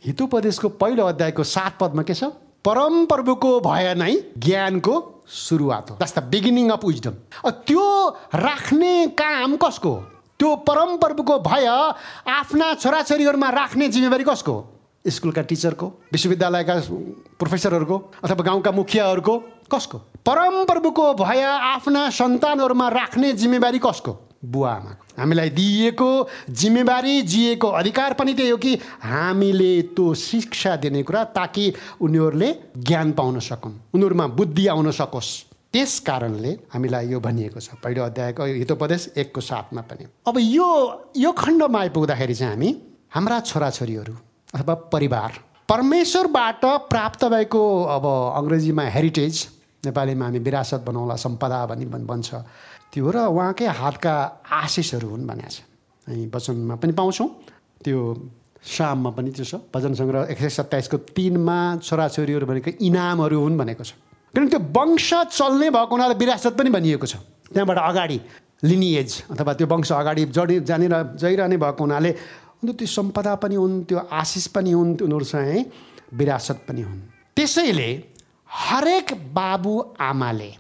[0.05, 2.25] हितोपदेशको पहिलो अध्यायको सात पदमा के छ?
[2.65, 7.15] परम प्रभुको भय नै ज्ञानको सुरुवात हो। जस्ता बिगिनिङ अफ विजडम
[7.69, 7.85] त्यो
[8.35, 9.93] राख्ने काम कसको?
[10.39, 14.55] त्यो परम प्रभुको भय आफ्ना छोराछोरीहरूमा राख्ने जिम्मेवारी कसको?
[15.07, 16.75] स्कुलका टिचरको विश्वविद्यालयका
[17.39, 19.35] प्रोफेसरहरूको अथवा गाउँका मुखियाहरूको
[19.73, 19.99] कसको?
[20.27, 24.13] परम प्रभुको भय आफ्ना सन्तानहरूमा राख्ने जिम्मेवारी कसको?
[24.45, 26.11] बुवा आमाको हामीलाई दिइएको
[26.51, 33.13] जिम्मेवारी जिएको अधिकार पनि त्यही हो कि हामीले त्यो शिक्षा दिने कुरा ताकि उनीहरूले ज्ञान
[33.13, 35.31] पाउन सकुन् उनीहरूमा बुद्धि आउन सकोस्।
[35.73, 40.69] त्यस कारणले हामीलाई यो भनिएको छ। पहिलो अध्यायको हितोपदेश एकको साथमा पनि। अब यो
[41.17, 42.71] यो खण्डमा आइपुग्दाखेरि चाहिँ हामी
[43.15, 44.15] हाम्रा छोराछोरीहरू
[44.55, 45.33] अथवा परिवार
[45.69, 48.05] परमेश्वरबाट प्राप्त भएको अब
[48.39, 49.47] अङ्ग्रेजीमा हेरिटेज
[49.85, 52.35] नेपालीमा हामी विरासत बनाउला सम्पदा भनी भन्छ।
[52.93, 54.15] त्यो र उहाँकै हातका
[54.49, 55.61] आशिषहरू हुन् भनेको छ।
[56.09, 57.29] हामी वचनमा पनि पाउँछौँ।
[57.85, 57.99] त्यो
[58.59, 63.85] साममा पनि त्यो छ। भजन सङ्ग्रह एक सय सत्ताइसको तिनमा छोराछोरीहरू भनेको इनामहरू हुन् भनेको
[63.85, 63.93] छ।
[64.35, 67.17] किनभने त्यो वंश चल्ने भएको हुनाले विरासत पनि भनिएको छ।
[67.53, 68.19] त्यहाँबाट अगाडि
[68.65, 72.11] लिनिएज अथवा त्यो वंश अगाडि जडि जानेर जइरहने भएको हुनाले
[72.59, 75.65] अन्त त्यो सम्पदा पनि हुन् त्यो आशिष पनि हुन् उनीहरू चाहिँ
[76.19, 77.01] विरासत पनि हुन्।
[77.37, 77.91] त्यसैले
[78.51, 80.51] हरेक बाबु आमाले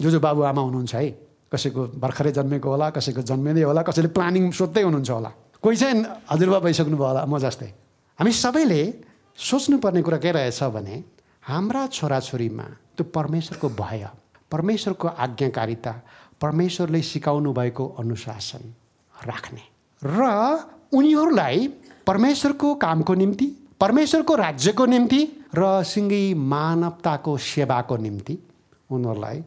[0.00, 4.50] जो जो बाबु आमा हुनुहुन्छ है कसैको भर्खरै जन्मेको होला कसैको जन्मिँदै होला कसैले प्लानिङ
[4.52, 5.30] सोध्दै हुनुहुन्छ होला।
[5.62, 7.68] कोही चाहिँ हजुरबा भइसक्नुभयो होला म जस्तै।
[8.18, 8.80] हामी सबैले
[9.38, 10.96] सोच्नुपर्ने कुरा के रहेछ भने
[11.48, 14.04] हाम्रा छोराछोरीमा त्यो परमेश्वरको भय
[14.52, 15.92] परमेश्वरको आज्ञाकारिता
[16.40, 18.62] परमेश्वरले सिकाउनु भएको अनुशासन
[19.14, 19.62] राख्ने।
[20.02, 20.20] र
[20.94, 21.58] उनीहरूलाई
[22.06, 23.46] परमेश्वरको कामको निम्ति
[23.80, 25.20] परमेश्वरको राज्यको निम्ति
[25.54, 28.34] र सिँगै मानवताको सेवाको निम्ति
[28.90, 29.38] उनीहरूलाई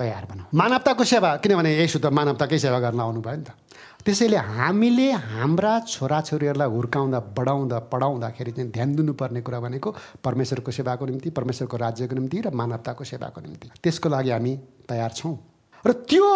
[0.00, 3.52] तयार बनाऊ मानवताको सेवा किनभने यसो त मानवताकै सेवा गर्न आउनुभयो नि त।
[4.00, 9.88] त्यसैले हामीले हाम्रा छोराछोरीहरूलाई हुर्काउँदा बढाउँदा पढाउँदाखेरि चाहिँ ध्यान दिनुपर्ने कुरा भनेको
[10.24, 14.52] परमेश्वरको सेवाको निम्ति परमेश्वरको राज्यको निम्ति र मानवताको सेवाको निम्ति। त्यसको लागि हामी
[14.88, 15.36] तयार छौँ।
[15.84, 16.28] र त्यो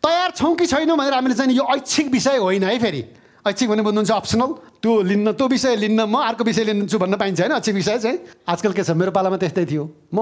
[0.00, 3.02] तयार छौँ कि छैनौँ भनेर हामीले चाहिँ यो ऐच्छिक विषय होइन है फेरि।
[3.46, 7.40] ऐच्छिक भने बुझ्नुहुन्छ अप्सनल। त्यो लिन्न त्यो विषय लिन्न म अर्को विषय लिन्छु भन्न पाइन्छ
[7.40, 10.18] होइन ऐच्छिक विषय चाहिँ। आजकल के छ मेरो पालामा त्यस्तै थियो। म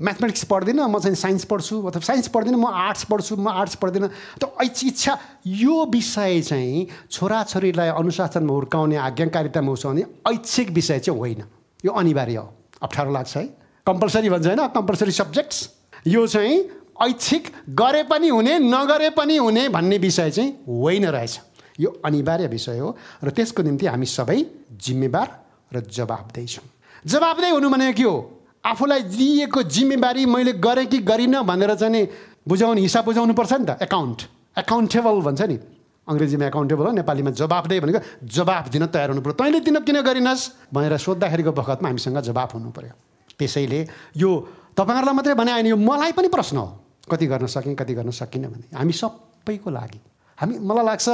[0.00, 4.08] म्याथमेटिक्स पढ्दिनँ म चाहिँ साइन्स पढ्छु। अथवा साइन्स पढ्दिनँ म आर्ट्स पढ्छु म आर्ट्स पढ्दिनँ।
[4.40, 11.44] त ऐच्छिक इच्छा यो विषय चाहिँ छोराछोरीलाई अनुशासनमा हुर्काउने आज्ञाकारितामा उसाउने ऐच्छिक विषय चाहिँ होइन।
[11.84, 12.48] यो अनिवार्य हो।
[12.82, 13.44] अप्ठ्यारो लाग्छ है।
[13.86, 15.68] कम्पलसरी भन्छ होइन कम्पलसरी सब्जेक्ट्स।
[16.06, 16.56] यो चाहिँ
[17.02, 21.40] ऐच्छिक गरे पनि हुने नगरे पनि हुने भन्ने विषय चाहिँ होइन रहेछ।
[21.82, 24.38] यो अनिवार्य विषय हो र त्यसको निम्ति हामी सबै
[24.78, 25.28] जिम्मेवार
[25.74, 26.66] र जवाबदेही छौँ।
[27.06, 28.16] जवाबदेही हुनु भनेको के हो?
[28.62, 32.02] आफूलाई दिएको जिम्मेवारी मैले गरेँ कि गरिनँ भनेर चाहिँ नि
[32.46, 34.18] बुझाउने हिसाब बुझाउनु पर्छ नि त एकाउन्ट
[34.58, 35.58] एकाउन्टेबल भन्छ नि।
[36.02, 40.74] अङ्ग्रेजीमा एकाउन्टेबल हो नेपालीमा जवाबदेही भनेको जवाब दिन तयार हुनु पऱ्यो तैँले दिन किन गरिनस्
[40.74, 42.94] भनेर सोद्धाखेरिको बखतमा हामीसँग जवाब हुनु पऱ्यो
[43.38, 43.80] त्यसैले
[44.18, 44.30] यो
[44.74, 46.68] तपाईँहरूलाई मात्रै भने आएन यो मलाई पनि प्रश्न हो।
[47.06, 49.98] कति गर्न सकेँ कति गर्न सकिनँ भने। हामी सबैको लागि
[50.42, 51.08] हामी मलाई लाग्छ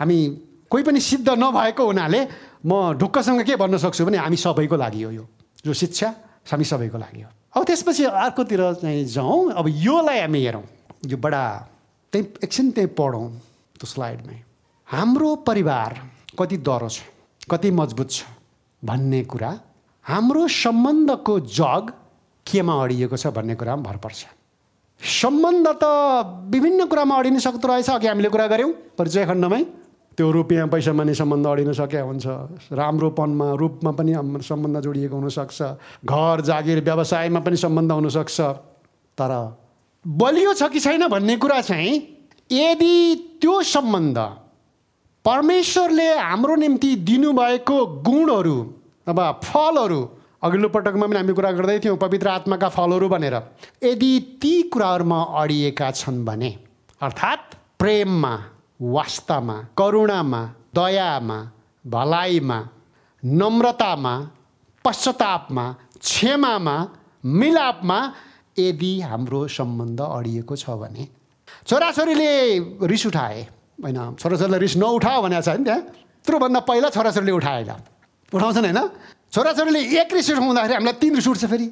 [0.00, 0.18] हामी
[0.70, 2.20] कोही पनि सिद्ध नभएको हुनाले
[2.64, 5.24] म ढुक्कसँग के भन्न सक्छु भने हामी सबैको लागि हो यो।
[5.64, 6.08] जो शिक्षा
[6.48, 10.64] हामी सबैको लागि हो। अब त्यसपछि अर्कोतिर चाहिँ जाउँ। अब योलाई हामी हेरौँ।
[11.06, 11.42] यो बडा
[12.12, 13.28] त्यहीँ एकछिन त्यहीँ पढौँ
[13.76, 14.38] त्यो स्लाइडमै।
[14.88, 15.90] हाम्रो परिवार
[16.38, 17.00] कति दह्रो छ
[17.50, 18.24] कति मजबुत छ?
[18.82, 19.50] भन्ने कुरा
[20.06, 21.92] हाम्रो सम्बन्धको जग
[22.46, 24.20] केमा अडिएको छ भन्ने कुरामा भर पर्छ।
[25.00, 25.84] सम्बन्ध त
[26.52, 29.62] विभिन्न कुरामा अडिन सक्दो रहेछ। अघि हामीले कुरा गऱ्यौँ परिचय खण्डमै।
[30.16, 32.26] त्यो रुपियाँ पैसामा नि सम्बन्ध अडिन सकेका हुन्छ।
[32.72, 34.12] राम्रोपनमा रूपमा पनि
[34.44, 35.58] सम्बन्ध जोडिएको हुनसक्छ।
[36.04, 38.40] घर जागिर व्यवसायमा पनि सम्बन्ध हुनसक्छ।
[39.18, 39.32] तर
[40.04, 41.92] बलियो छ कि छैन भन्ने कुरा चाहिँ
[42.52, 42.94] यदि
[43.40, 44.18] त्यो सम्बन्ध
[45.24, 48.58] परमेश्वरले हाम्रो निम्ति दिनुभएको गुणहरू
[49.08, 50.00] अथवा फलहरू
[50.42, 53.34] अघिल्लो पटकमा पनि हामी कुरा गर्दै थियौँ पवित्र आत्माका फलहरू भनेर।
[53.84, 56.50] यदि ती कुराहरूमा अडिएका छन् भने
[57.00, 58.32] अर्थात् प्रेममा
[58.80, 60.40] वास्तामा करुणामा
[60.74, 61.38] दयामा
[61.84, 62.58] भलाइमा
[63.22, 64.14] नम्रतामा
[64.84, 65.64] पश्चातापमा
[66.00, 66.76] क्षमामा
[67.24, 67.98] मिलापमा
[68.58, 71.04] यदि हाम्रो सम्बन्ध अडिएको छ भने
[71.68, 72.32] छोराछोरीले
[72.88, 73.40] रिस उठाए।
[73.84, 75.80] होइन छोराछोरीलाई रिस नउठाओ भनेको छ नि त्यहाँ।
[76.24, 77.70] त्योभन्दा पहिला छोराछोरीले उठाएन
[78.32, 78.80] उठाउँछन् होइन?
[79.32, 81.66] छोराछोरीले एक रिस उठाउँदाखेरि हामीलाई तिन रिस उठ्छ फेरि।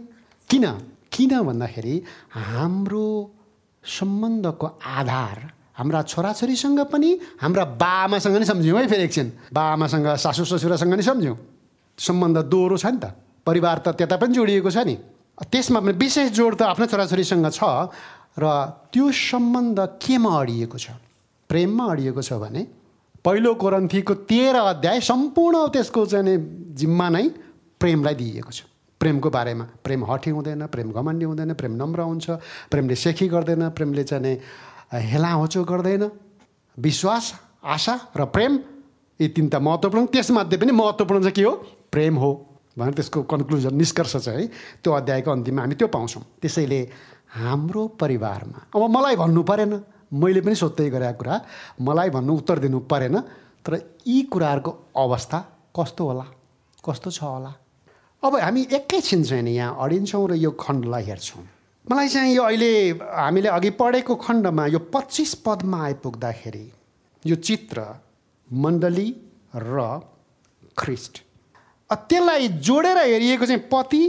[0.50, 0.64] किन?
[1.10, 1.94] किन भन्दाखेरि
[2.32, 3.06] हाम्रो
[3.84, 5.36] सम्बन्धको आधार
[5.78, 7.10] हाम्रा छोराछोरीसँग पनि
[7.42, 11.36] हाम्रा बाआमासँग नि सम्झ्यौँ है फेरि एकछिन। बाआमासँग सासु ससुरासँग नि सम्झ्यौँ।
[11.98, 13.14] सम्बन्ध दोहोरो छ नि त।
[13.46, 14.96] परिवार त त्यता पनि जोडिएको छ नि।
[15.50, 17.62] त्यसमा पनि विशेष जोड त आफ्नो छोराछोरीसँग छ
[18.38, 18.46] र
[18.94, 20.94] त्यो सम्बन्ध केमा अडिएको छ?
[21.50, 22.62] प्रेममा अडिएको छ भने
[23.24, 26.38] पहिलो कोरन्थीको तेह्र अध्याय सम्पूर्ण त्यसको चाहिँ
[26.78, 27.26] जिम्मा नै
[27.80, 28.62] प्रेमलाई दिइएको छ।
[29.00, 32.26] प्रेमको बारेमा प्रेम हठी हुँदैन प्रेम घमण्डी हुँदैन प्रेम नम्र हुन्छ
[32.70, 34.34] प्रेमले सेखी गर्दैन प्रेमले चाहिँ
[34.92, 36.10] हेला होचो गर्दैन।
[36.76, 37.32] विश्वास
[37.64, 38.58] आशा र प्रेम
[39.20, 41.52] यी तिनवटा महत्त्वपूर्ण त्यसमध्ये पनि महत्त्वपूर्ण चाहिँ के हो?
[41.92, 42.30] प्रेम हो
[42.78, 44.46] भनेर त्यसको कन्क्लुजन निष्कर्ष चाहिँ
[44.82, 46.80] त्यो अध्यायको अन्तिममा हामी त्यो पाउँछौँ। त्यसैले
[47.38, 49.72] हाम्रो परिवारमा अब मलाई भन्नु परेन
[50.14, 51.34] मैले पनि सोध्दै गरेको कुरा
[51.82, 53.18] मलाई भन्नु उत्तर दिनु परेन
[53.66, 53.74] तर
[54.06, 55.38] यी कुराहरूको अवस्था
[55.74, 56.26] कस्तो होला?
[56.82, 57.52] कस्तो छ होला?
[58.22, 61.42] अब हामी एकैछिन चाहिँ नि यहाँ अडिन्छौँ र यो खण्डलाई हेर्छौँ।
[61.86, 62.70] मलाई चाहिँ यो अहिले
[63.14, 66.66] हामीले अघि पढेको खण्डमा यो पच्चिस पदमा आइपुग्दाखेरि
[67.24, 67.78] यो चित्र
[68.48, 69.08] मण्डली
[69.54, 70.00] र
[70.78, 71.14] ख्रिस्ट
[71.90, 74.02] त्यसलाई जोडेर हेरिएको चाहिँ पति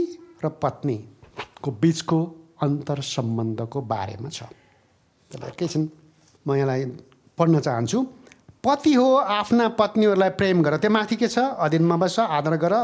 [0.44, 2.18] र पत्नीको बिचको
[2.62, 4.42] अन्तर सम्बन्धको बारेमा छ।
[5.30, 5.82] त्यसलाई एकैछिन
[6.46, 6.84] म यहाँलाई
[7.38, 7.98] पढ्न चाहन्छु।
[8.64, 11.38] पति हो आफ्ना पत्नीहरूलाई प्रेम गर त्यो माथि के छ?
[11.38, 12.74] अधीनमा बस्छ आदर गर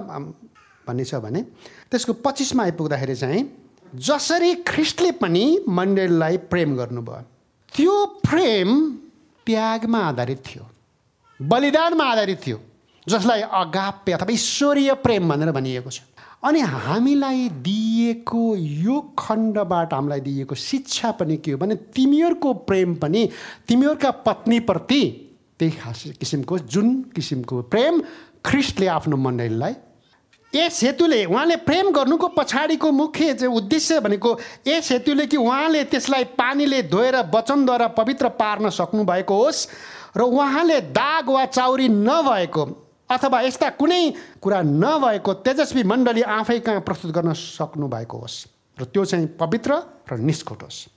[0.88, 1.42] भन्ने छ भने
[1.90, 3.42] त्यसको पच्चिसमा आइपुग्दाखेरि चाहिँ
[3.94, 7.22] जसरी ख्रिस्टले पनि मण्डलीलाई प्रेम गर्नुभयो
[7.74, 7.94] त्यो
[8.30, 8.70] प्रेम
[9.46, 10.64] त्यागमा आधारित थियो
[11.42, 12.60] बलिदानमा आधारित थियो
[13.08, 16.00] जसलाई अगाप्य अथवा ईश्वरीय प्रेम भनेर भनिएको छ।
[16.44, 23.28] अनि हामीलाई दिएको यो खण्डबाट हामीलाई दिएको शिक्षा पनि के हो भने तिमीहरूको प्रेम पनि
[23.68, 25.02] तिमीहरूका पत्नीप्रति
[25.58, 28.02] त्यही खास किसिमको जुन किसिमको प्रेम
[28.44, 29.74] ख्रिस्टले आफ्नो मण्डलीलाई
[30.54, 36.24] यस हेतुले उहाँले प्रेम गर्नुको पछाडिको मुख्य चाहिँ उद्देश्य भनेको यस हेतुले कि उहाँले त्यसलाई
[36.38, 39.66] पानीले धोएर वचनद्वारा पवित्र पार्न सक्नुभएको होस्
[40.16, 42.64] र उहाँले दाग वा चाउरी नभएको
[43.10, 44.02] अथवा यस्ता कुनै
[44.40, 48.46] कुरा नभएको तेजस्वी मण्डली आफै कहाँ प्रस्तुत गर्न सक्नु भएको होस्
[48.78, 49.82] र त्यो चाहिँ पवित्र
[50.12, 50.95] र निष्कुट होस्।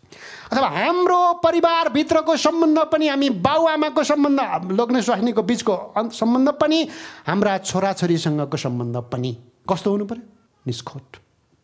[0.52, 5.76] अथवा हाम्रो परिवारभित्रको सम्बन्ध पनि हामी बाउआमाको सम्बन्ध लोग्ने स्वास्नीको बिचको
[6.14, 6.80] सम्बन्ध पनि
[7.28, 9.32] हाम्रा छोराछोरीसँगको सम्बन्ध पनि
[9.70, 10.24] कस्तो हुनु पऱ्यो
[10.66, 11.18] निष्खोट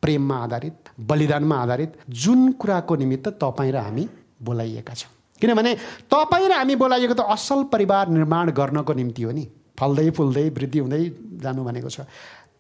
[0.03, 4.08] प्रेममा आधारित बलिदानमा आधारित जुन कुराको निमित्त तपाईँ र हामी
[4.41, 5.73] बोलाइएका छौँ। किनभने
[6.12, 9.47] तपाईँ र हामी बोलाइएको त असल परिवार निर्माण गर्नको निम्ति हो नि।
[9.79, 11.03] फल्दै फुल्दै वृद्धि हुँदै
[11.41, 12.05] जानु भनेको छ।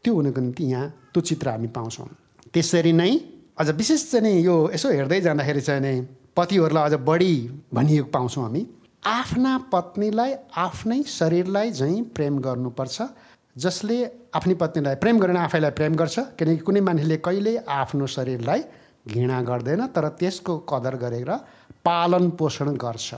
[0.03, 2.07] त्यो हुनको निम्ति यहाँ त्यो चित्र हामी पाउँछौँ।
[2.53, 3.11] त्यसरी नै
[3.57, 5.93] अझ विशेष चाहिँ नि यो यसो हेर्दै जाँदाखेरि चाहिँ नि
[6.35, 7.33] पतिहरूलाई अझ बढी
[7.73, 8.65] भनिएको पाउँछौँ हामी।
[9.07, 13.01] आफ्ना पत्नीलाई आफ्नै शरीरलाई झैँ प्रेम गर्नुपर्छ
[13.55, 13.97] जसले
[14.35, 18.61] आफ्नै पत्नीलाई प्रेम गरेर आफैलाई प्रेम गर्छ किनकि कुनै मान्छेले कहिले आफ्नो शरीरलाई
[19.07, 21.31] घृणा गर्दैन तर त्यसको कदर गरेर
[21.85, 23.15] पालन पोषण गर्छ।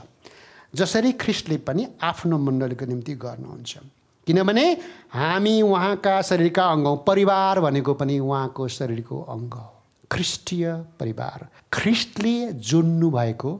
[0.74, 3.78] जसरी ख्रिस्टले पनि आफ्नो मण्डलीको निम्ति गर्नुहुन्छ।
[4.26, 4.66] किनभने
[5.10, 9.77] हामी उहाँका शरीरका अङ्ग हौँ परिवार भनेको पनि उहाँको शरीरको अङ्ग हो।
[10.10, 13.50] ख्रिस्टीय परिवार ख्रिस्टले जोड्नु भएको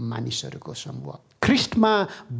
[0.00, 1.92] मानिसहरूको समूह ख्रिस्टमा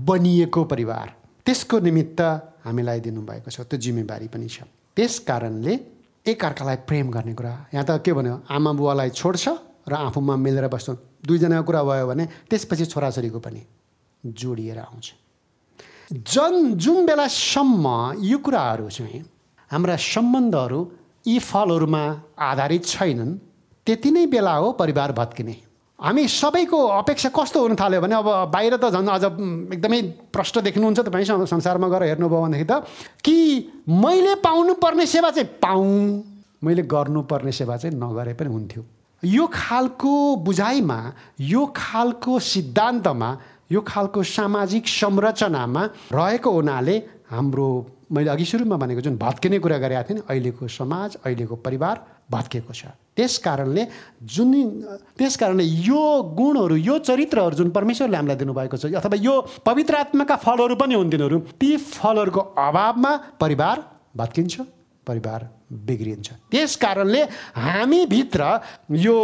[0.09, 1.07] बनिएको परिवार।
[1.47, 2.21] त्यसको निमित्त
[2.64, 4.64] हामीलाई दिनुभएको छ त्यो जिम्मेवारी पनि छ।
[4.97, 5.75] त्यस कारणले
[6.27, 9.45] एकअर्कालाई प्रेम गर्ने कुरा। यहाँ त के भन्यो आमा बुवालाई छोड्छ
[9.88, 10.88] र आफूमा मिलेर बस्छ।
[11.21, 13.62] दुईजनाको कुरा भयो भने त्यसपछि छोराछोरीको पनि
[14.25, 15.07] जोडिएर आउँछ।
[16.12, 17.87] जन जुन बेलासम्म
[18.25, 19.21] यो कुराहरू चाहिँ
[19.71, 20.81] हाम्रा सम्बन्धहरू
[21.27, 22.03] यी फलहरूमा
[22.39, 23.39] आधारित छैनन्।
[23.87, 25.57] त्यति नै बेला हो परिवार भत्किने।
[25.99, 30.01] हामी सबैको अपेक्षा कस्तो हुन थाल्यो भने अब बाहिर त झन् अझ एकदमै
[30.33, 32.85] प्रष्ट देख्नुहुन्छ तपाईँ संसारमा गएर हेर्नुभयो भनेदेखि त
[33.25, 33.37] कि
[33.89, 36.23] मैले पाउनुपर्ने सेवा चाहिँ पाऊँ।
[36.65, 38.83] मैले गर्नुपर्ने सेवा चाहिँ नगरे पनि हुन्थ्यो।
[39.23, 40.13] यो खालको
[40.45, 40.99] बुझाइमा
[41.41, 43.31] यो खालको सिद्धान्तमा
[43.73, 45.83] यो खालको सामाजिक संरचनामा
[46.13, 46.97] रहेको हुनाले
[47.35, 47.66] हाम्रो
[48.12, 51.97] मैले अघि सुरुमा भनेको जुन भत्किने कुरा गरेका थिएँ नि अहिलेको समाज अहिलेको परिवार
[52.31, 53.87] भत्किएको छ। त्यस कारणले
[54.35, 54.53] जुन
[55.18, 56.05] त्यस कारणले यो
[56.38, 61.11] गुणहरू यो चरित्रहरू जुन परमेश्वरले हामीलाई दिनुभएको छ अथवा यो पवित्र आत्माका फलहरू पनि हुन्
[61.11, 63.83] तिनीहरू ती फलहरूको अभावमा परिवार
[64.16, 64.61] भत्किन्छ
[65.07, 65.40] परिवार
[65.87, 67.23] बिग्रिन्छ। त्यस कारणले
[67.57, 68.43] हामीभित्र
[68.97, 69.17] यो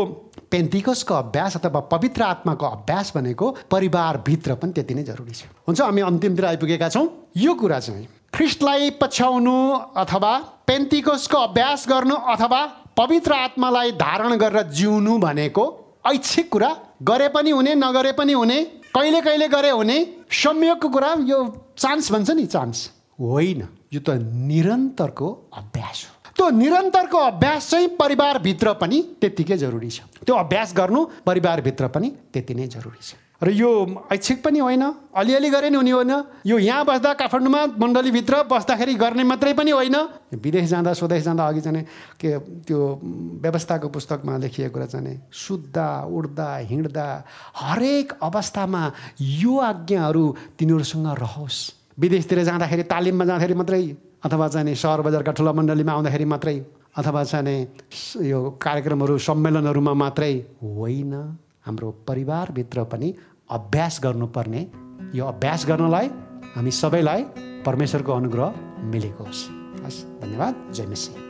[0.51, 6.01] पेन्टिकसको अभ्यास अथवा पवित्र आत्माको अभ्यास भनेको परिवारभित्र पनि त्यति नै जरुरी छ। हुन्छ हामी
[6.01, 9.57] अन्तिमतिर आइपुगेका छौँ। यो कुरा चाहिँ ख्रिस्टलाई पछ्याउनु
[9.97, 10.33] अथवा
[10.67, 12.61] पेन्टिकसको अभ्यास गर्नु अथवा
[12.97, 15.65] पवित्र आत्मालाई धारण गरेर जिउनु भनेको
[16.07, 16.71] ऐच्छिक कुरा
[17.03, 18.63] गरे पनि हुने नगरे पनि हुने
[18.95, 19.99] कहिले कहिले गरे हुने
[20.33, 21.39] संयोगको कुरा यो
[21.79, 28.73] चान्स भन्छ नि चान्स। होइन यो त निरन्तरको अभ्यास हो। त्यो निरन्तरको अभ्यास चाहिँ परिवारभित्र
[28.81, 33.71] पनि त्यत्तिकै जरुरी छ। त्यो अभ्यास गर्नु परिवारभित्र पनि त्यति नै जरुरी छ। र यो
[34.13, 34.85] ऐच्छिक पनि होइन
[35.17, 36.13] अलिअलि गरे नि हुने होइन
[36.45, 39.97] यो यहाँ बस्दा काठमाडौँमा मण्डलीभित्र बस्दाखेरि गर्ने मात्रै पनि होइन।
[40.37, 41.85] विदेश जाँदा स्वदेश जाँदा अघि चाहिँ
[42.21, 42.37] के
[42.69, 42.81] त्यो
[43.41, 47.09] व्यवस्थाको पुस्तकमा लेखिएको कुरा चाहिँ सुत्दा उड्दा हिँड्दा
[47.57, 48.83] हरेक अवस्थामा
[49.41, 50.25] यो आज्ञाहरू
[50.61, 51.59] तिनीहरूसँग रहोस्।
[51.97, 53.81] विदेशतिर जाँदाखेरि तालिममा जाँदाखेरि मात्रै
[54.23, 56.57] अथवा चाहिँ सहर बजारका ठुला मण्डलीमा आउँदाखेरि मात्रै
[56.99, 61.15] अथवा चाहिँ यो कार्यक्रमहरू सम्मेलनहरूमा मात्रै होइन।
[61.67, 63.15] हाम्रो परिवारभित्र पनि
[63.51, 64.67] अभ्यास गर्नुपर्ने।
[65.15, 66.07] यो अभ्यास गर्नलाई
[66.55, 67.23] हामी सबैलाई
[67.67, 68.55] परमेश्वरको अनुग्रह
[68.93, 69.49] मिलेको होस्।
[69.85, 71.30] हस् धन्यवाद। जय मिसिंह